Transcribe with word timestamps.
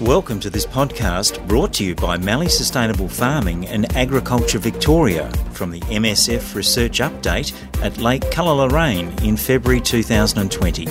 Welcome 0.00 0.40
to 0.40 0.48
this 0.48 0.64
podcast 0.64 1.46
brought 1.46 1.74
to 1.74 1.84
you 1.84 1.94
by 1.94 2.16
Mallee 2.16 2.48
Sustainable 2.48 3.06
Farming 3.06 3.66
and 3.66 3.94
Agriculture 3.94 4.58
Victoria 4.58 5.30
from 5.52 5.70
the 5.70 5.80
MSF 5.80 6.54
Research 6.54 7.00
Update 7.00 7.52
at 7.84 7.98
Lake 7.98 8.22
Cullulleraine 8.30 9.22
in 9.22 9.36
February 9.36 9.78
2020. 9.82 10.86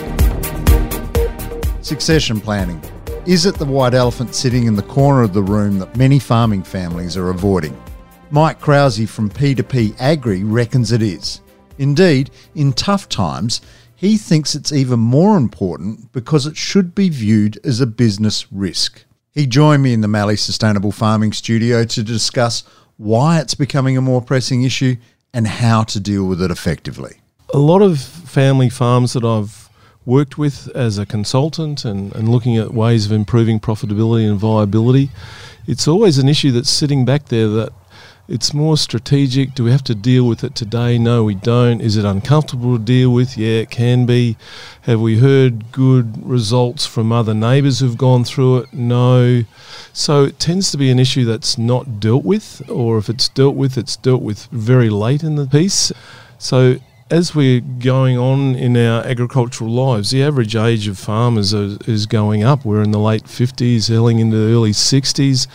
Succession 1.82 2.40
planning. 2.40 2.80
Is 3.26 3.48
it 3.48 3.56
the 3.56 3.66
white 3.66 3.96
elephant 3.96 4.36
sitting 4.36 4.68
in 4.68 4.76
the 4.76 4.84
corner 4.84 5.24
of 5.24 5.34
the 5.34 5.42
room 5.42 5.80
that 5.80 5.96
many 5.96 6.20
farming 6.20 6.62
families 6.62 7.18
are 7.18 7.32
avoiding? 7.32 7.76
Mike 8.30 8.60
Krause 8.60 9.10
from 9.10 9.32
P2P 9.32 9.96
Agri 10.00 10.44
reckons 10.44 10.92
it 10.92 11.02
is. 11.02 11.42
Indeed, 11.80 12.30
in 12.54 12.74
tough 12.74 13.10
times, 13.10 13.62
he 14.00 14.16
thinks 14.16 14.56
it's 14.56 14.72
even 14.72 14.98
more 14.98 15.36
important 15.36 16.14
because 16.14 16.46
it 16.46 16.56
should 16.56 16.96
be 16.96 17.10
viewed 17.10 17.60
as 17.66 17.82
a 17.82 17.86
business 17.86 18.50
risk. 18.50 19.04
He 19.34 19.46
joined 19.46 19.84
me 19.84 19.92
in 19.92 20.00
the 20.00 20.08
Mallee 20.08 20.38
Sustainable 20.38 20.94
Farming 20.94 21.34
studio 21.34 21.84
to 21.84 22.02
discuss 22.02 22.64
why 22.96 23.42
it's 23.42 23.56
becoming 23.56 23.98
a 23.98 24.02
more 24.02 24.22
pressing 24.22 24.64
issue 24.64 24.96
and 25.34 25.46
how 25.46 25.84
to 25.84 26.00
deal 26.00 26.26
with 26.26 26.42
it 26.42 26.50
effectively. 26.50 27.20
A 27.54 27.58
lot 27.58 27.82
of 27.82 28.00
family 28.00 28.70
farms 28.70 29.12
that 29.12 29.26
I've 29.26 29.68
worked 30.06 30.38
with 30.38 30.70
as 30.74 30.98
a 30.98 31.06
consultant 31.06 31.84
and, 31.84 32.16
and 32.16 32.30
looking 32.30 32.56
at 32.56 32.74
ways 32.74 33.06
of 33.06 33.12
improving 33.12 33.60
profitability 33.60 34.30
and 34.30 34.40
viability, 34.40 35.12
it's 35.68 35.90
always 35.90 36.18
an 36.18 36.30
issue 36.30 36.52
that's 36.52 36.70
sitting 36.70 37.04
back 37.04 37.26
there 37.26 37.50
that 37.50 37.74
it's 38.30 38.54
more 38.54 38.78
strategic. 38.78 39.56
Do 39.56 39.64
we 39.64 39.72
have 39.72 39.84
to 39.86 39.96
deal 39.96 40.28
with 40.28 40.44
it 40.44 40.54
today? 40.54 41.00
No, 41.00 41.24
we 41.24 41.34
don't. 41.34 41.82
Is 41.82 41.98
it 41.98 42.06
uncomfortable 42.06 42.78
to 42.78 42.84
deal 42.84 43.12
with? 43.12 43.38
Yeah, 43.38 43.62
it 43.62 43.72
can 43.72 44.06
be. 44.06 44.38
Have 44.84 45.02
we 45.02 45.18
heard 45.18 45.72
good 45.72 46.26
results 46.26 46.86
from 46.86 47.12
other 47.12 47.34
neighbours 47.34 47.80
who've 47.80 47.98
gone 47.98 48.24
through 48.24 48.60
it? 48.60 48.74
No. 48.74 49.44
So 49.94 50.24
it 50.26 50.40
tends 50.40 50.72
to 50.72 50.78
be 50.78 50.92
an 50.92 51.00
issue 51.00 51.26
that's 51.26 51.58
not 51.58 52.00
dealt 52.00 52.24
with, 52.24 52.62
or 52.70 53.00
if 53.00 53.10
it's 53.10 53.28
dealt 53.30 53.56
with, 53.56 53.78
it's 53.78 53.96
dealt 53.96 54.22
with 54.22 54.46
very 54.52 54.90
late 54.90 55.24
in 55.24 55.36
the 55.36 55.48
piece. 55.48 55.92
So 56.38 56.78
as 57.12 57.34
we're 57.34 57.62
going 57.62 58.18
on 58.18 58.56
in 58.56 58.78
our 58.78 59.04
agricultural 59.04 59.70
lives, 59.70 60.12
the 60.12 60.24
average 60.24 60.56
age 60.56 60.88
of 60.88 60.98
farmers 60.98 61.54
is, 61.54 61.78
is 61.88 62.06
going 62.06 62.44
up. 62.44 62.64
We're 62.64 62.84
in 62.84 62.92
the 62.92 63.00
late 63.00 63.24
50s, 63.24 63.90
heading 63.90 64.20
into 64.20 64.38
the 64.38 64.54
early 64.54 64.72
60s, 64.72 65.48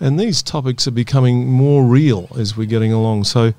and 0.00 0.20
these 0.20 0.42
topics 0.42 0.86
are 0.86 0.92
becoming 0.92 1.46
more 1.46 1.84
real 1.84 2.28
as 2.36 2.56
we're 2.56 2.66
getting 2.66 2.92
along. 2.92 3.24
So 3.24 3.54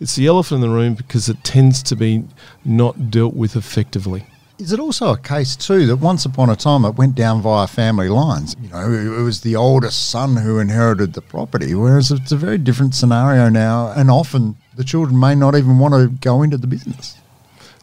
it's 0.00 0.16
the 0.16 0.26
elephant 0.26 0.62
in 0.62 0.70
the 0.70 0.74
room 0.74 0.94
because 0.94 1.28
it 1.28 1.44
tends 1.44 1.82
to 1.84 1.96
be 1.96 2.24
not 2.64 3.10
dealt 3.10 3.34
with 3.34 3.56
effectively. 3.56 4.26
Is 4.58 4.72
it 4.72 4.80
also 4.80 5.12
a 5.12 5.18
case 5.18 5.54
too 5.54 5.84
that 5.86 5.96
once 5.96 6.24
upon 6.24 6.48
a 6.48 6.56
time 6.56 6.86
it 6.86 6.94
went 6.94 7.14
down 7.14 7.42
via 7.42 7.66
family 7.66 8.08
lines? 8.08 8.56
You 8.58 8.70
know, 8.70 8.90
it 8.90 9.22
was 9.22 9.42
the 9.42 9.54
oldest 9.54 10.08
son 10.08 10.36
who 10.36 10.58
inherited 10.60 11.12
the 11.12 11.20
property, 11.20 11.74
whereas 11.74 12.10
it's 12.10 12.32
a 12.32 12.36
very 12.36 12.56
different 12.56 12.94
scenario 12.94 13.50
now, 13.50 13.92
and 13.94 14.10
often 14.10 14.56
the 14.76 14.84
children 14.84 15.18
may 15.18 15.34
not 15.34 15.54
even 15.54 15.78
want 15.78 15.94
to 15.94 16.08
go 16.08 16.42
into 16.42 16.56
the 16.56 16.66
business. 16.66 17.16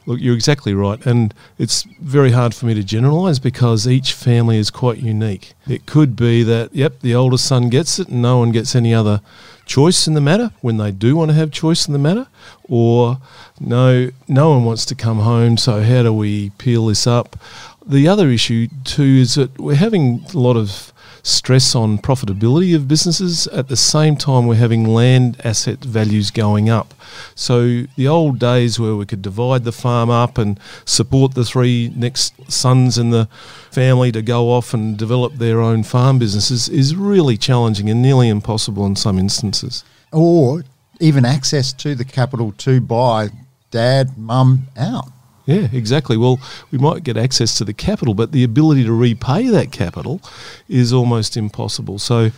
Look, 0.06 0.20
you're 0.20 0.36
exactly 0.36 0.74
right. 0.74 1.04
And 1.06 1.34
it's 1.58 1.84
very 1.84 2.32
hard 2.32 2.54
for 2.54 2.66
me 2.66 2.74
to 2.74 2.84
generalise 2.84 3.40
because 3.40 3.88
each 3.88 4.14
family 4.14 4.58
is 4.58 4.70
quite 4.70 4.98
unique. 4.98 5.54
It 5.68 5.86
could 5.86 6.16
be 6.16 6.44
that, 6.44 6.76
yep, 6.76 7.00
the 7.00 7.16
oldest 7.16 7.46
son 7.46 7.70
gets 7.70 8.00
it 8.00 8.10
and 8.10 8.22
no 8.22 8.38
one 8.38 8.52
gets 8.52 8.76
any 8.76 8.94
other 8.94 9.22
choice 9.66 10.08
in 10.08 10.14
the 10.14 10.22
matter 10.22 10.52
when 10.62 10.78
they 10.78 10.92
do 10.92 11.16
want 11.16 11.32
to 11.32 11.36
have 11.36 11.52
choice 11.52 11.88
in 11.88 11.94
the 11.94 12.00
matter, 12.00 12.28
or 12.64 13.20
no, 13.60 14.10
no 14.28 14.50
one 14.50 14.66
wants 14.66 14.86
to 14.86 14.96
come 14.96 15.20
home, 15.20 15.58
so 15.58 15.82
how 15.82 16.04
do 16.04 16.14
we 16.14 16.50
peel 16.52 16.88
this 16.88 17.08
up? 17.08 17.38
The 17.86 18.08
other 18.08 18.30
issue, 18.30 18.68
too, 18.84 19.04
is 19.22 19.36
that 19.36 19.58
we're 19.58 19.76
having 19.76 20.26
a 20.34 20.38
lot 20.38 20.58
of 20.58 20.93
stress 21.24 21.74
on 21.74 21.98
profitability 21.98 22.76
of 22.76 22.88
businesses. 22.88 23.48
At 23.48 23.70
the 23.70 23.78
same 23.78 24.18
time, 24.18 24.46
we're 24.46 24.56
having 24.56 24.84
land 24.84 25.40
asset 25.44 25.80
values 25.80 26.30
going 26.30 26.70
up. 26.70 26.94
So 27.34 27.84
the 27.96 28.08
old 28.08 28.40
days 28.40 28.80
where 28.80 28.96
we 28.96 29.06
could 29.06 29.22
divide 29.22 29.64
the 29.64 29.72
farm 29.72 30.10
up 30.10 30.38
and 30.38 30.60
support 30.86 31.34
the 31.34 31.46
three 31.46 31.92
next 31.96 32.52
sons 32.52 32.98
in 32.98 33.10
the 33.10 33.28
family 33.72 34.12
to 34.12 34.22
go 34.22 34.52
off 34.52 34.74
and 34.74 34.98
develop 34.98 35.36
their 35.36 35.62
own 35.62 35.84
farm 35.84 36.20
businesses 36.20 36.68
is 36.68 36.96
really 36.96 37.38
challenging 37.38 37.90
and 37.90 38.02
nearly 38.02 38.28
impossible 38.28 38.86
in 38.86 38.96
some 38.96 39.18
instances. 39.18 39.84
Or 40.12 40.64
even 41.00 41.26
access 41.26 41.74
to 41.74 41.96
the 41.96 42.06
capital 42.06 42.52
to 42.60 42.82
buy 42.82 43.30
dad, 43.72 44.18
mum 44.18 44.68
out. 44.78 45.08
Yeah, 45.46 45.68
exactly. 45.74 46.16
Well, 46.16 46.40
we 46.72 46.78
might 46.78 47.04
get 47.04 47.18
access 47.18 47.58
to 47.58 47.66
the 47.66 47.74
capital, 47.74 48.14
but 48.14 48.32
the 48.32 48.44
ability 48.44 48.86
to 48.86 48.94
repay 48.94 49.50
that 49.50 49.72
capital 49.72 50.22
is 50.70 50.94
almost 50.94 51.36
impossible. 51.36 52.00
So 52.00 52.32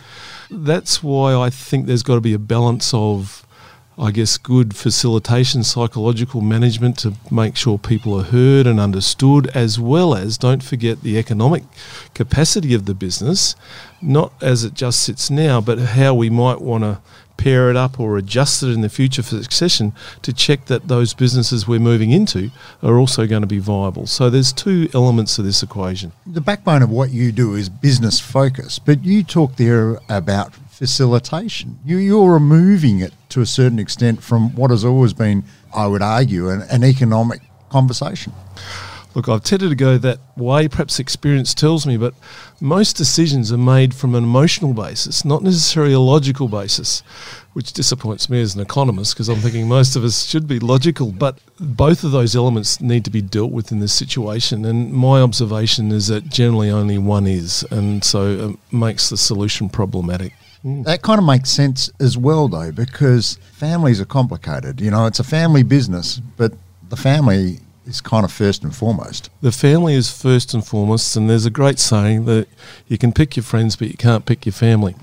that's 0.50 1.02
why 1.02 1.34
I 1.34 1.50
think 1.50 1.86
there's 1.86 2.02
got 2.02 2.16
to 2.16 2.20
be 2.20 2.34
a 2.34 2.38
balance 2.38 2.92
of, 2.92 3.46
I 3.96 4.10
guess, 4.10 4.36
good 4.36 4.74
facilitation, 4.74 5.62
psychological 5.62 6.40
management 6.40 6.98
to 6.98 7.14
make 7.30 7.54
sure 7.54 7.78
people 7.78 8.18
are 8.18 8.24
heard 8.24 8.66
and 8.66 8.80
understood, 8.80 9.46
as 9.54 9.78
well 9.78 10.16
as 10.16 10.36
don't 10.36 10.62
forget 10.62 11.02
the 11.02 11.16
economic 11.16 11.62
capacity 12.12 12.74
of 12.74 12.86
the 12.86 12.94
business, 12.94 13.54
not 14.02 14.32
as 14.42 14.64
it 14.64 14.74
just 14.74 15.00
sits 15.00 15.30
now, 15.30 15.60
but 15.60 15.78
how 15.78 16.12
we 16.12 16.28
might 16.28 16.60
want 16.60 16.82
to 16.82 16.98
pair 17.36 17.70
it 17.70 17.76
up 17.76 18.00
or 18.00 18.16
adjust 18.16 18.62
it 18.62 18.68
in 18.68 18.80
the 18.80 18.88
future 18.88 19.22
for 19.22 19.42
succession 19.42 19.92
to 20.22 20.32
check 20.32 20.66
that 20.66 20.88
those 20.88 21.14
businesses 21.14 21.68
we're 21.68 21.78
moving 21.78 22.10
into 22.10 22.50
are 22.82 22.98
also 22.98 23.26
going 23.26 23.42
to 23.42 23.46
be 23.46 23.58
viable. 23.58 24.06
So 24.06 24.30
there's 24.30 24.52
two 24.52 24.88
elements 24.94 25.38
of 25.38 25.44
this 25.44 25.62
equation. 25.62 26.12
The 26.26 26.40
backbone 26.40 26.82
of 26.82 26.90
what 26.90 27.10
you 27.10 27.32
do 27.32 27.54
is 27.54 27.68
business 27.68 28.20
focus, 28.20 28.78
but 28.78 29.04
you 29.04 29.22
talk 29.22 29.56
there 29.56 29.98
about 30.08 30.54
facilitation. 30.54 31.78
You, 31.84 31.96
you're 31.96 32.32
removing 32.32 33.00
it 33.00 33.14
to 33.30 33.40
a 33.40 33.46
certain 33.46 33.78
extent 33.78 34.22
from 34.22 34.54
what 34.54 34.70
has 34.70 34.84
always 34.84 35.12
been, 35.12 35.44
I 35.74 35.86
would 35.86 36.02
argue, 36.02 36.50
an, 36.50 36.62
an 36.70 36.84
economic 36.84 37.40
conversation. 37.70 38.32
Look, 39.16 39.30
I've 39.30 39.42
tended 39.42 39.70
to 39.70 39.74
go 39.74 39.96
that 39.96 40.18
way, 40.36 40.68
perhaps 40.68 40.98
experience 40.98 41.54
tells 41.54 41.86
me, 41.86 41.96
but 41.96 42.12
most 42.60 42.98
decisions 42.98 43.50
are 43.50 43.56
made 43.56 43.94
from 43.94 44.14
an 44.14 44.22
emotional 44.22 44.74
basis, 44.74 45.24
not 45.24 45.42
necessarily 45.42 45.94
a 45.94 46.00
logical 46.00 46.48
basis, 46.48 47.00
which 47.54 47.72
disappoints 47.72 48.28
me 48.28 48.42
as 48.42 48.54
an 48.54 48.60
economist 48.60 49.14
because 49.14 49.30
I'm 49.30 49.38
thinking 49.38 49.68
most 49.68 49.96
of 49.96 50.04
us 50.04 50.26
should 50.26 50.46
be 50.46 50.58
logical. 50.58 51.12
But 51.12 51.38
both 51.58 52.04
of 52.04 52.10
those 52.10 52.36
elements 52.36 52.78
need 52.82 53.06
to 53.06 53.10
be 53.10 53.22
dealt 53.22 53.52
with 53.52 53.72
in 53.72 53.80
this 53.80 53.94
situation. 53.94 54.66
And 54.66 54.92
my 54.92 55.22
observation 55.22 55.92
is 55.92 56.08
that 56.08 56.28
generally 56.28 56.68
only 56.68 56.98
one 56.98 57.26
is, 57.26 57.64
and 57.70 58.04
so 58.04 58.50
it 58.50 58.58
makes 58.70 59.08
the 59.08 59.16
solution 59.16 59.70
problematic. 59.70 60.34
Mm. 60.62 60.84
That 60.84 61.00
kind 61.00 61.18
of 61.18 61.24
makes 61.24 61.48
sense 61.48 61.90
as 62.00 62.18
well, 62.18 62.48
though, 62.48 62.70
because 62.70 63.38
families 63.52 63.98
are 63.98 64.04
complicated. 64.04 64.78
You 64.78 64.90
know, 64.90 65.06
it's 65.06 65.20
a 65.20 65.24
family 65.24 65.62
business, 65.62 66.20
but 66.36 66.52
the 66.90 66.96
family 66.96 67.60
is 67.86 68.00
kind 68.00 68.24
of 68.24 68.32
first 68.32 68.64
and 68.64 68.74
foremost. 68.74 69.30
The 69.40 69.52
family 69.52 69.94
is 69.94 70.10
first 70.10 70.54
and 70.54 70.66
foremost, 70.66 71.16
and 71.16 71.28
there's 71.30 71.46
a 71.46 71.50
great 71.50 71.78
saying 71.78 72.24
that 72.26 72.48
you 72.88 72.98
can 72.98 73.12
pick 73.12 73.36
your 73.36 73.44
friends, 73.44 73.76
but 73.76 73.88
you 73.88 73.96
can't 73.96 74.26
pick 74.26 74.46
your 74.46 74.52
family. 74.52 74.94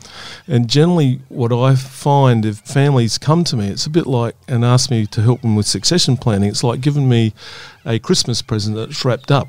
And 0.48 0.70
generally, 0.70 1.22
what 1.30 1.52
I 1.54 1.76
find 1.76 2.46
if 2.46 2.60
families 2.60 3.18
come 3.18 3.44
to 3.46 3.58
me, 3.58 3.68
it's 3.68 3.86
a 3.86 3.90
bit 3.90 4.08
like 4.08 4.36
and 4.48 4.64
ask 4.66 4.92
me 4.92 5.06
to 5.08 5.22
help 5.22 5.42
them 5.42 5.56
with 5.56 5.66
succession 5.66 6.18
planning. 6.18 6.50
It's 6.50 6.64
like 6.64 6.82
giving 6.82 7.08
me 7.08 7.34
a 7.86 8.00
Christmas 8.00 8.42
present 8.42 8.76
that's 8.76 9.04
wrapped 9.04 9.32
up. 9.32 9.48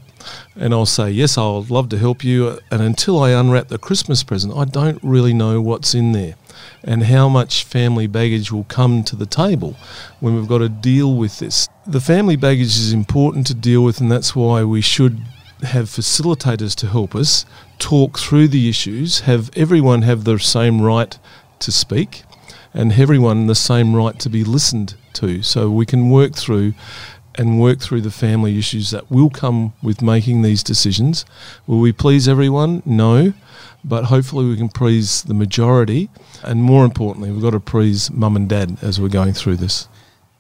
And 0.57 0.73
I'll 0.73 0.87
say, 0.87 1.11
Yes, 1.11 1.37
I'll 1.37 1.63
love 1.65 1.89
to 1.91 1.99
help 1.99 2.25
you. 2.25 2.59
And 2.71 2.81
until 2.81 3.23
I 3.23 3.31
unwrap 3.31 3.69
the 3.69 3.79
Christmas 3.79 4.23
present, 4.23 4.55
I 4.57 4.65
don't 4.65 4.99
really 5.03 5.35
know 5.35 5.61
what's 5.61 5.95
in 5.95 6.13
there 6.13 6.37
and 6.83 7.05
how 7.05 7.29
much 7.29 7.65
family 7.65 8.07
baggage 8.07 8.53
will 8.53 8.65
come 8.65 9.03
to 9.05 9.17
the 9.17 9.27
table 9.27 9.77
when 10.21 10.35
we've 10.35 10.49
got 10.49 10.59
to 10.59 10.69
deal 10.69 11.15
with 11.15 11.39
this. 11.39 11.69
The 11.87 12.01
family 12.01 12.37
baggage 12.37 12.77
is 12.77 12.93
important 12.93 13.47
to 13.49 13.55
deal 13.55 13.85
with, 13.85 14.01
and 14.01 14.11
that's 14.11 14.35
why 14.35 14.65
we 14.65 14.81
should 14.81 15.21
have 15.63 15.87
facilitators 15.87 16.75
to 16.77 16.87
help 16.89 17.15
us 17.15 17.47
talk 17.79 18.19
through 18.19 18.49
the 18.49 18.69
issues, 18.69 19.21
have 19.21 19.51
everyone 19.57 20.03
have 20.03 20.25
the 20.25 20.39
same 20.39 20.83
right 20.83 21.19
to 21.61 21.73
speak, 21.73 22.23
and 22.73 22.93
everyone 22.93 23.47
the 23.47 23.55
same 23.55 23.95
right 23.95 24.19
to 24.19 24.29
be 24.29 24.45
listened 24.45 24.95
to, 25.15 25.43
so 25.43 25.71
we 25.71 25.87
can 25.87 26.11
work 26.11 26.35
through 26.35 26.75
and 27.37 27.61
work 27.61 27.81
through 27.81 28.01
the 28.01 28.11
family 28.11 28.59
issues 28.59 28.91
that 28.91 29.11
will 29.11 29.31
come 29.31 29.73
with 29.83 30.03
making 30.03 30.43
these 30.43 30.63
decisions. 30.63 31.25
Will 31.67 31.81
we 31.81 31.93
please 31.93 32.29
everyone? 32.29 32.83
No 32.85 33.33
but 33.85 34.05
hopefully 34.05 34.47
we 34.47 34.57
can 34.57 34.69
please 34.69 35.23
the 35.25 35.35
majority. 35.35 36.09
And 36.43 36.63
more 36.63 36.85
importantly, 36.85 37.31
we've 37.31 37.43
got 37.43 37.51
to 37.51 37.61
please 37.61 38.11
mum 38.11 38.37
and 38.37 38.49
dad 38.49 38.79
as 38.83 39.01
we're 39.01 39.09
going 39.09 39.35
through 39.35 39.57
this. 39.57 39.89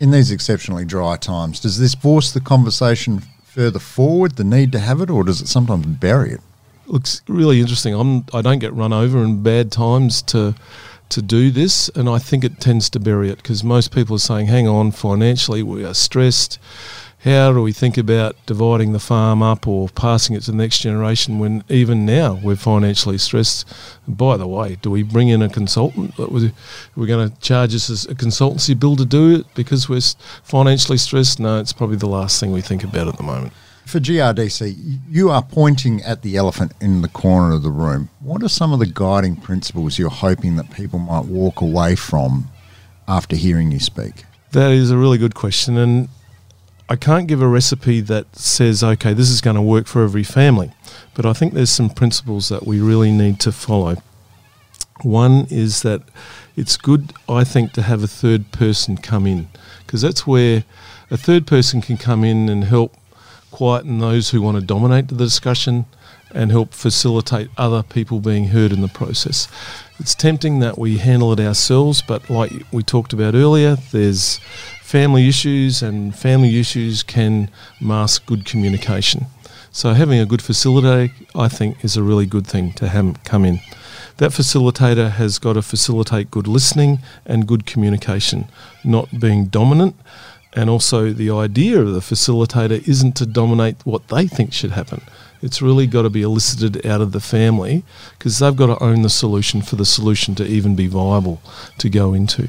In 0.00 0.10
these 0.10 0.30
exceptionally 0.30 0.84
dry 0.84 1.16
times, 1.16 1.60
does 1.60 1.78
this 1.78 1.94
force 1.94 2.32
the 2.32 2.40
conversation 2.40 3.22
further 3.44 3.78
forward, 3.78 4.32
the 4.32 4.44
need 4.44 4.72
to 4.72 4.80
have 4.80 5.00
it, 5.00 5.10
or 5.10 5.22
does 5.22 5.40
it 5.40 5.48
sometimes 5.48 5.86
bury 5.86 6.32
it? 6.32 6.40
Looks 6.86 7.22
really 7.28 7.60
interesting. 7.60 7.94
I'm, 7.94 8.24
I 8.34 8.42
don't 8.42 8.58
get 8.58 8.74
run 8.74 8.92
over 8.92 9.22
in 9.22 9.42
bad 9.42 9.70
times 9.70 10.20
to 10.22 10.54
to 11.10 11.22
do 11.22 11.50
this, 11.50 11.88
and 11.90 12.08
I 12.08 12.18
think 12.18 12.44
it 12.44 12.60
tends 12.60 12.90
to 12.90 13.00
bury 13.00 13.30
it 13.30 13.36
because 13.36 13.62
most 13.62 13.94
people 13.94 14.16
are 14.16 14.20
saying, 14.20 14.46
"Hang 14.46 14.68
on, 14.68 14.90
financially 14.90 15.62
we 15.62 15.84
are 15.84 15.94
stressed." 15.94 16.58
how 17.24 17.50
do 17.54 17.62
we 17.62 17.72
think 17.72 17.96
about 17.96 18.36
dividing 18.44 18.92
the 18.92 18.98
farm 18.98 19.42
up 19.42 19.66
or 19.66 19.88
passing 19.88 20.36
it 20.36 20.42
to 20.42 20.50
the 20.50 20.56
next 20.56 20.80
generation 20.80 21.38
when 21.38 21.64
even 21.70 22.04
now 22.04 22.38
we're 22.42 22.54
financially 22.54 23.16
stressed? 23.16 23.66
By 24.06 24.36
the 24.36 24.46
way, 24.46 24.76
do 24.82 24.90
we 24.90 25.02
bring 25.02 25.30
in 25.30 25.40
a 25.40 25.48
consultant? 25.48 26.18
We're 26.18 27.06
going 27.06 27.30
to 27.30 27.40
charge 27.40 27.74
us 27.74 28.04
a 28.04 28.14
consultancy 28.14 28.78
bill 28.78 28.94
to 28.96 29.06
do 29.06 29.36
it 29.36 29.46
because 29.54 29.88
we're 29.88 30.02
financially 30.42 30.98
stressed? 30.98 31.40
No, 31.40 31.60
it's 31.60 31.72
probably 31.72 31.96
the 31.96 32.06
last 32.06 32.40
thing 32.40 32.52
we 32.52 32.60
think 32.60 32.84
about 32.84 33.08
at 33.08 33.16
the 33.16 33.22
moment. 33.22 33.54
For 33.86 34.00
GRDC, 34.00 35.00
you 35.08 35.30
are 35.30 35.42
pointing 35.42 36.02
at 36.02 36.22
the 36.22 36.36
elephant 36.36 36.72
in 36.80 37.02
the 37.02 37.08
corner 37.08 37.52
of 37.52 37.62
the 37.62 37.70
room. 37.70 38.08
What 38.20 38.42
are 38.42 38.48
some 38.48 38.72
of 38.72 38.78
the 38.78 38.86
guiding 38.86 39.36
principles 39.36 39.98
you're 39.98 40.10
hoping 40.10 40.56
that 40.56 40.70
people 40.70 40.98
might 40.98 41.26
walk 41.26 41.60
away 41.60 41.94
from 41.94 42.50
after 43.06 43.36
hearing 43.36 43.70
you 43.70 43.78
speak? 43.78 44.24
That 44.52 44.72
is 44.72 44.90
a 44.90 44.96
really 44.96 45.18
good 45.18 45.34
question. 45.34 45.76
And 45.76 46.08
I 46.88 46.96
can't 46.96 47.28
give 47.28 47.42
a 47.42 47.46
recipe 47.46 48.00
that 48.02 48.34
says, 48.36 48.82
okay, 48.82 49.12
this 49.12 49.30
is 49.30 49.40
going 49.40 49.56
to 49.56 49.62
work 49.62 49.86
for 49.86 50.02
every 50.02 50.24
family. 50.24 50.72
But 51.14 51.26
I 51.26 51.32
think 51.32 51.52
there's 51.52 51.70
some 51.70 51.90
principles 51.90 52.48
that 52.48 52.66
we 52.66 52.80
really 52.80 53.12
need 53.12 53.38
to 53.40 53.52
follow. 53.52 53.96
One 55.02 55.46
is 55.50 55.82
that 55.82 56.02
it's 56.56 56.76
good, 56.76 57.12
I 57.28 57.44
think, 57.44 57.72
to 57.72 57.82
have 57.82 58.02
a 58.02 58.08
third 58.08 58.50
person 58.50 58.96
come 58.96 59.26
in 59.26 59.48
because 59.86 60.02
that's 60.02 60.26
where 60.26 60.64
a 61.10 61.16
third 61.16 61.46
person 61.46 61.80
can 61.80 61.96
come 61.96 62.24
in 62.24 62.48
and 62.48 62.64
help 62.64 62.96
quieten 63.54 64.00
those 64.00 64.30
who 64.30 64.42
want 64.42 64.58
to 64.58 64.66
dominate 64.66 65.06
the 65.06 65.14
discussion 65.14 65.86
and 66.32 66.50
help 66.50 66.74
facilitate 66.74 67.48
other 67.56 67.84
people 67.84 68.18
being 68.18 68.48
heard 68.48 68.72
in 68.72 68.80
the 68.80 68.88
process. 68.88 69.46
It's 70.00 70.12
tempting 70.12 70.58
that 70.58 70.76
we 70.76 70.98
handle 70.98 71.32
it 71.32 71.38
ourselves, 71.38 72.02
but 72.02 72.28
like 72.28 72.50
we 72.72 72.82
talked 72.82 73.12
about 73.12 73.36
earlier, 73.36 73.76
there's 73.92 74.38
family 74.82 75.28
issues, 75.28 75.82
and 75.82 76.16
family 76.16 76.58
issues 76.58 77.04
can 77.04 77.48
mask 77.80 78.26
good 78.26 78.44
communication. 78.44 79.26
So 79.70 79.92
having 79.92 80.18
a 80.18 80.26
good 80.26 80.40
facilitator, 80.40 81.12
I 81.36 81.46
think, 81.46 81.84
is 81.84 81.96
a 81.96 82.02
really 82.02 82.26
good 82.26 82.48
thing 82.48 82.72
to 82.72 82.88
have 82.88 83.22
come 83.22 83.44
in. 83.44 83.60
That 84.16 84.32
facilitator 84.32 85.12
has 85.12 85.38
got 85.38 85.52
to 85.52 85.62
facilitate 85.62 86.28
good 86.32 86.48
listening 86.48 86.98
and 87.24 87.46
good 87.46 87.66
communication, 87.66 88.48
not 88.82 89.20
being 89.20 89.46
dominant 89.46 89.94
and 90.54 90.70
also, 90.70 91.12
the 91.12 91.30
idea 91.30 91.80
of 91.80 91.92
the 91.92 92.00
facilitator 92.00 92.86
isn't 92.86 93.16
to 93.16 93.26
dominate 93.26 93.84
what 93.84 94.08
they 94.08 94.26
think 94.26 94.52
should 94.52 94.70
happen. 94.72 95.02
It's 95.42 95.60
really 95.60 95.86
got 95.86 96.02
to 96.02 96.10
be 96.10 96.22
elicited 96.22 96.86
out 96.86 97.00
of 97.00 97.12
the 97.12 97.20
family 97.20 97.84
because 98.18 98.38
they've 98.38 98.54
got 98.54 98.66
to 98.66 98.82
own 98.82 99.02
the 99.02 99.10
solution 99.10 99.62
for 99.62 99.76
the 99.76 99.84
solution 99.84 100.34
to 100.36 100.46
even 100.46 100.76
be 100.76 100.86
viable 100.86 101.42
to 101.78 101.90
go 101.90 102.14
into. 102.14 102.48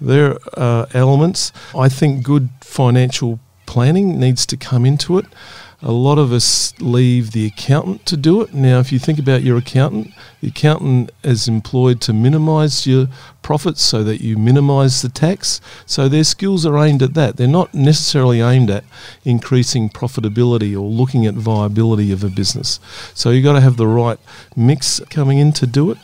There 0.00 0.38
are 0.54 0.88
elements. 0.92 1.52
I 1.74 1.88
think 1.88 2.24
good 2.24 2.48
financial 2.62 3.38
planning 3.66 4.18
needs 4.18 4.46
to 4.46 4.56
come 4.56 4.84
into 4.86 5.18
it 5.18 5.26
a 5.86 5.92
lot 5.92 6.18
of 6.18 6.32
us 6.32 6.74
leave 6.80 7.30
the 7.30 7.46
accountant 7.46 8.04
to 8.06 8.16
do 8.16 8.42
it. 8.42 8.52
Now, 8.52 8.80
if 8.80 8.90
you 8.90 8.98
think 8.98 9.20
about 9.20 9.44
your 9.44 9.56
accountant, 9.56 10.12
the 10.40 10.48
accountant 10.48 11.12
is 11.22 11.46
employed 11.46 12.00
to 12.00 12.12
minimise 12.12 12.88
your 12.88 13.06
profits 13.40 13.82
so 13.82 14.02
that 14.02 14.20
you 14.20 14.36
minimise 14.36 15.00
the 15.00 15.08
tax. 15.08 15.60
So 15.86 16.08
their 16.08 16.24
skills 16.24 16.66
are 16.66 16.76
aimed 16.76 17.04
at 17.04 17.14
that. 17.14 17.36
They're 17.36 17.46
not 17.46 17.72
necessarily 17.72 18.40
aimed 18.40 18.68
at 18.68 18.82
increasing 19.24 19.88
profitability 19.88 20.72
or 20.72 20.80
looking 20.80 21.24
at 21.24 21.34
viability 21.34 22.10
of 22.10 22.24
a 22.24 22.30
business. 22.30 22.80
So 23.14 23.30
you've 23.30 23.44
got 23.44 23.52
to 23.52 23.60
have 23.60 23.76
the 23.76 23.86
right 23.86 24.18
mix 24.56 24.98
coming 25.08 25.38
in 25.38 25.52
to 25.52 25.68
do 25.68 25.92
it 25.92 25.98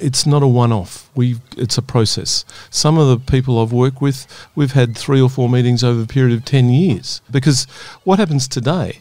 it's 0.00 0.26
not 0.26 0.44
a 0.44 0.46
one-off. 0.46 1.10
We 1.16 1.38
it's 1.56 1.76
a 1.76 1.82
process. 1.82 2.44
Some 2.70 2.98
of 2.98 3.08
the 3.08 3.18
people 3.18 3.58
I've 3.58 3.72
worked 3.72 4.00
with, 4.00 4.28
we've 4.54 4.72
had 4.72 4.96
three 4.96 5.20
or 5.20 5.28
four 5.28 5.48
meetings 5.48 5.82
over 5.82 6.02
a 6.02 6.06
period 6.06 6.36
of 6.36 6.44
ten 6.44 6.68
years. 6.68 7.20
Because 7.30 7.64
what 8.04 8.20
happens 8.20 8.46
today 8.46 9.00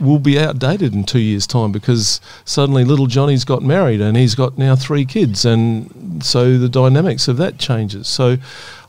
will 0.00 0.18
be 0.18 0.38
outdated 0.38 0.94
in 0.94 1.04
two 1.04 1.20
years' 1.20 1.46
time 1.46 1.72
because 1.72 2.20
suddenly 2.44 2.84
little 2.84 3.06
Johnny's 3.06 3.44
got 3.44 3.62
married 3.62 4.00
and 4.00 4.16
he's 4.16 4.34
got 4.34 4.58
now 4.58 4.76
three 4.76 5.04
kids, 5.04 5.44
and 5.44 6.22
so 6.24 6.58
the 6.58 6.68
dynamics 6.68 7.28
of 7.28 7.36
that 7.38 7.58
changes. 7.58 8.08
So 8.08 8.36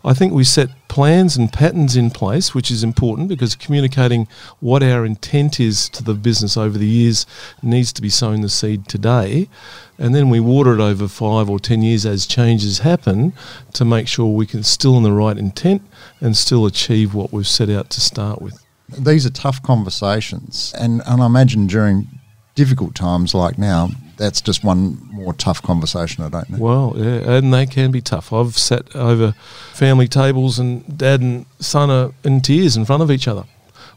I 0.03 0.13
think 0.13 0.33
we 0.33 0.43
set 0.43 0.69
plans 0.87 1.35
and 1.35 1.51
patterns 1.51 1.97
in 1.97 2.11
place, 2.11 2.53
which 2.53 2.69
is 2.69 2.83
important 2.83 3.27
because 3.27 3.55
communicating 3.55 4.27
what 4.59 4.83
our 4.83 5.03
intent 5.03 5.59
is 5.59 5.89
to 5.89 6.03
the 6.03 6.13
business 6.13 6.55
over 6.55 6.77
the 6.77 6.87
years 6.87 7.25
needs 7.63 7.91
to 7.93 8.01
be 8.03 8.09
sowing 8.09 8.41
the 8.41 8.49
seed 8.49 8.87
today. 8.87 9.49
And 9.97 10.13
then 10.13 10.29
we 10.29 10.39
water 10.39 10.75
it 10.75 10.79
over 10.79 11.07
five 11.07 11.49
or 11.49 11.59
ten 11.59 11.81
years 11.81 12.05
as 12.05 12.27
changes 12.27 12.79
happen 12.79 13.33
to 13.73 13.83
make 13.83 14.07
sure 14.07 14.27
we 14.27 14.45
can 14.45 14.63
still 14.63 14.95
in 14.97 15.03
the 15.03 15.11
right 15.11 15.37
intent 15.37 15.81
and 16.21 16.37
still 16.37 16.65
achieve 16.65 17.13
what 17.13 17.33
we've 17.33 17.47
set 17.47 17.69
out 17.69 17.89
to 17.91 18.01
start 18.01 18.41
with. 18.41 18.64
These 18.89 19.25
are 19.25 19.31
tough 19.31 19.61
conversations, 19.63 20.73
and, 20.77 21.01
and 21.05 21.21
I 21.21 21.25
imagine 21.25 21.67
during 21.67 22.07
difficult 22.53 22.95
times 22.95 23.33
like 23.33 23.57
now, 23.57 23.89
that's 24.17 24.41
just 24.41 24.63
one 24.63 25.09
more 25.11 25.33
tough 25.33 25.61
conversation. 25.61 26.23
I 26.23 26.29
don't 26.29 26.49
know. 26.49 26.57
Well, 26.57 26.93
yeah, 26.95 27.37
and 27.37 27.53
they 27.53 27.65
can 27.65 27.91
be 27.91 28.01
tough. 28.01 28.31
I've 28.31 28.57
sat 28.57 28.95
over 28.95 29.33
family 29.73 30.07
tables, 30.07 30.59
and 30.59 30.97
dad 30.97 31.21
and 31.21 31.45
son 31.59 31.89
are 31.89 32.13
in 32.23 32.41
tears 32.41 32.77
in 32.77 32.85
front 32.85 33.03
of 33.03 33.11
each 33.11 33.27
other, 33.27 33.43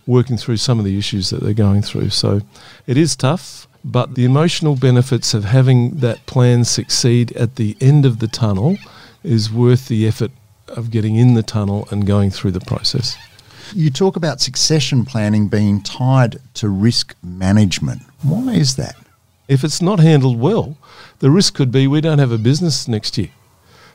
working 0.06 0.36
through 0.36 0.56
some 0.56 0.78
of 0.78 0.84
the 0.84 0.98
issues 0.98 1.30
that 1.30 1.42
they're 1.42 1.54
going 1.54 1.82
through. 1.82 2.10
So 2.10 2.40
it 2.86 2.96
is 2.96 3.14
tough. 3.14 3.66
But 3.84 4.16
the 4.16 4.24
emotional 4.24 4.74
benefits 4.74 5.34
of 5.34 5.44
having 5.44 5.98
that 5.98 6.26
plan 6.26 6.64
succeed 6.64 7.32
at 7.36 7.54
the 7.56 7.76
end 7.80 8.04
of 8.04 8.18
the 8.18 8.26
tunnel 8.26 8.76
is 9.22 9.52
worth 9.52 9.86
the 9.86 10.06
effort 10.06 10.32
of 10.66 10.90
getting 10.90 11.14
in 11.14 11.34
the 11.34 11.44
tunnel 11.44 11.86
and 11.90 12.04
going 12.04 12.30
through 12.30 12.50
the 12.50 12.60
process. 12.60 13.16
You 13.74 13.90
talk 13.90 14.16
about 14.16 14.40
succession 14.40 15.04
planning 15.04 15.48
being 15.48 15.82
tied 15.82 16.38
to 16.54 16.68
risk 16.68 17.14
management. 17.22 18.02
Why 18.22 18.54
is 18.54 18.76
that? 18.76 18.96
If 19.48 19.64
it's 19.64 19.80
not 19.80 20.00
handled 20.00 20.38
well, 20.38 20.76
the 21.20 21.30
risk 21.30 21.54
could 21.54 21.72
be 21.72 21.86
we 21.86 22.00
don't 22.00 22.18
have 22.18 22.32
a 22.32 22.38
business 22.38 22.88
next 22.88 23.16
year. 23.18 23.30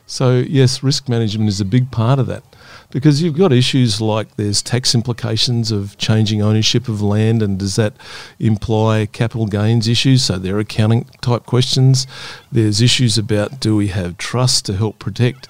So, 0.06 0.40
yes, 0.40 0.82
risk 0.82 1.08
management 1.08 1.48
is 1.48 1.60
a 1.60 1.64
big 1.64 1.90
part 1.90 2.18
of 2.18 2.26
that 2.26 2.42
because 2.90 3.22
you've 3.22 3.38
got 3.38 3.52
issues 3.52 4.00
like 4.00 4.36
there's 4.36 4.60
tax 4.60 4.94
implications 4.94 5.72
of 5.72 5.96
changing 5.96 6.42
ownership 6.42 6.88
of 6.88 7.00
land, 7.00 7.42
and 7.42 7.58
does 7.58 7.76
that 7.76 7.94
imply 8.38 9.06
capital 9.06 9.46
gains 9.46 9.88
issues? 9.88 10.22
So, 10.22 10.38
there 10.38 10.56
are 10.56 10.60
accounting 10.60 11.04
type 11.22 11.46
questions. 11.46 12.06
There's 12.52 12.82
issues 12.82 13.16
about 13.16 13.60
do 13.60 13.76
we 13.76 13.88
have 13.88 14.18
trust 14.18 14.66
to 14.66 14.76
help 14.76 14.98
protect 14.98 15.48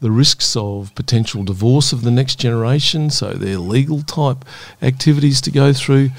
the 0.00 0.10
risks 0.12 0.54
of 0.54 0.94
potential 0.94 1.42
divorce 1.42 1.92
of 1.92 2.02
the 2.02 2.10
next 2.12 2.36
generation? 2.36 3.10
So, 3.10 3.32
there 3.32 3.56
are 3.56 3.58
legal 3.58 4.02
type 4.02 4.44
activities 4.80 5.40
to 5.42 5.50
go 5.50 5.72
through 5.72 6.10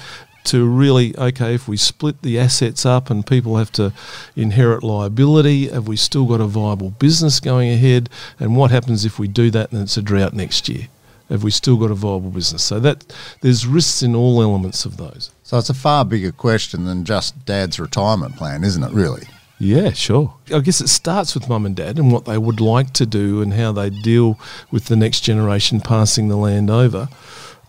to 0.44 0.66
really 0.66 1.16
okay 1.18 1.54
if 1.54 1.68
we 1.68 1.76
split 1.76 2.22
the 2.22 2.38
assets 2.38 2.86
up 2.86 3.10
and 3.10 3.26
people 3.26 3.56
have 3.56 3.70
to 3.72 3.92
inherit 4.34 4.82
liability 4.82 5.68
have 5.68 5.86
we 5.86 5.96
still 5.96 6.26
got 6.26 6.40
a 6.40 6.46
viable 6.46 6.90
business 6.90 7.40
going 7.40 7.70
ahead? 7.70 8.08
And 8.38 8.56
what 8.56 8.70
happens 8.70 9.04
if 9.04 9.18
we 9.18 9.28
do 9.28 9.50
that 9.50 9.72
and 9.72 9.82
it's 9.82 9.96
a 9.96 10.02
drought 10.02 10.34
next 10.34 10.68
year? 10.68 10.88
Have 11.28 11.42
we 11.42 11.50
still 11.50 11.76
got 11.76 11.90
a 11.90 11.94
viable 11.94 12.30
business? 12.30 12.62
So 12.62 12.80
that 12.80 13.04
there's 13.42 13.66
risks 13.66 14.02
in 14.02 14.14
all 14.14 14.42
elements 14.42 14.84
of 14.84 14.96
those. 14.96 15.30
So 15.42 15.58
it's 15.58 15.68
a 15.68 15.74
far 15.74 16.04
bigger 16.04 16.32
question 16.32 16.84
than 16.84 17.04
just 17.04 17.44
dad's 17.44 17.78
retirement 17.78 18.36
plan 18.36 18.64
isn't 18.64 18.82
it 18.82 18.92
really? 18.92 19.24
Yeah, 19.60 19.90
sure. 19.90 20.34
I 20.54 20.60
guess 20.60 20.80
it 20.80 20.88
starts 20.88 21.34
with 21.34 21.48
mum 21.48 21.66
and 21.66 21.74
dad 21.74 21.98
and 21.98 22.12
what 22.12 22.26
they 22.26 22.38
would 22.38 22.60
like 22.60 22.92
to 22.94 23.06
do 23.06 23.42
and 23.42 23.52
how 23.52 23.72
they 23.72 23.90
deal 23.90 24.38
with 24.70 24.84
the 24.84 24.94
next 24.94 25.20
generation 25.22 25.80
passing 25.80 26.28
the 26.28 26.36
land 26.36 26.70
over. 26.70 27.08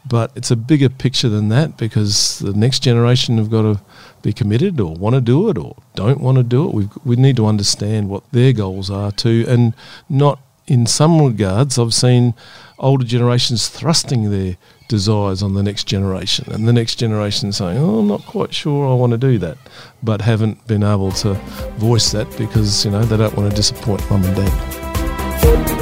But 0.08 0.32
it's 0.36 0.52
a 0.52 0.56
bigger 0.56 0.90
picture 0.90 1.30
than 1.30 1.50
that 1.50 1.78
because 1.78 2.40
the 2.40 2.54
next 2.54 2.80
generation 2.80 3.38
have 3.38 3.52
got 3.52 3.62
to 3.64 3.80
be 4.22 4.34
committed 4.34 4.80
or 4.80 4.96
want 4.96 5.16
to 5.16 5.22
do 5.22 5.50
it 5.50 5.58
or 5.58 5.76
don't 5.96 6.22
want 6.22 6.38
to 6.38 6.44
do 6.44 6.68
it. 6.68 6.74
we 6.74 6.90
we 7.06 7.16
need 7.16 7.36
to 7.38 7.46
understand 7.46 8.10
what 8.10 8.24
their 8.32 8.54
goals 8.54 8.90
are 8.90 9.12
too, 9.12 9.46
and 9.48 9.74
not 10.10 10.40
in 10.68 10.86
some 10.86 11.22
regards. 11.22 11.78
I've 11.78 11.94
seen 11.94 12.34
older 12.78 13.04
generations 13.04 13.68
thrusting 13.68 14.30
their 14.30 14.56
desires 14.88 15.44
on 15.44 15.54
the 15.54 15.64
next 15.64 15.86
generation, 15.86 16.52
and 16.52 16.68
the 16.68 16.74
next 16.74 16.96
generation 16.96 17.52
saying, 17.52 17.78
"Oh, 17.78 18.00
I'm 18.00 18.08
not 18.08 18.26
quite 18.26 18.54
sure 18.54 18.90
I 18.90 18.94
want 18.94 19.12
to 19.12 19.18
do 19.18 19.38
that," 19.40 19.58
but 20.02 20.22
haven't 20.22 20.66
been 20.68 20.84
able 20.84 21.12
to 21.24 21.34
voice 21.78 22.12
that 22.12 22.28
because 22.38 22.86
you 22.86 22.92
know 22.92 23.04
they 23.04 23.18
don't 23.18 23.36
want 23.36 23.50
to 23.50 23.56
disappoint 23.56 24.10
mum 24.10 24.24
and 24.24 24.36
dad. 24.36 25.79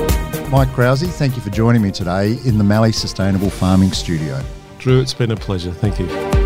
Mike 0.49 0.69
Krause, 0.69 1.03
thank 1.17 1.35
you 1.35 1.41
for 1.41 1.49
joining 1.49 1.81
me 1.81 1.91
today 1.91 2.37
in 2.45 2.57
the 2.57 2.63
Mallee 2.63 2.93
Sustainable 2.93 3.49
Farming 3.49 3.91
Studio. 3.91 4.41
Drew, 4.77 5.01
it's 5.01 5.13
been 5.13 5.31
a 5.31 5.35
pleasure. 5.35 5.71
Thank 5.73 5.99
you. 5.99 6.36